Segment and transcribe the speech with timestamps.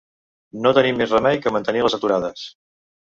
[0.65, 2.47] No tenim més remei que mantenir les aturades.